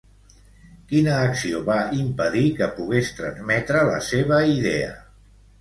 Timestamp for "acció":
1.25-1.59